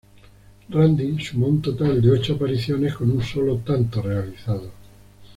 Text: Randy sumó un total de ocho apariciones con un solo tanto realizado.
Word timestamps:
Randy 0.71 1.23
sumó 1.23 1.45
un 1.47 1.61
total 1.61 2.01
de 2.01 2.09
ocho 2.09 2.33
apariciones 2.33 2.95
con 2.95 3.11
un 3.11 3.21
solo 3.21 3.57
tanto 3.57 4.01
realizado. 4.01 4.71